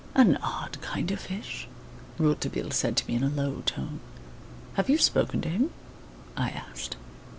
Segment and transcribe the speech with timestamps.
[0.15, 1.67] "An odd kind of fish!"
[2.17, 3.99] Rouletabille said to me, in a low tone.
[4.73, 5.69] "Have you spoken to him?"
[6.35, 6.95] I asked.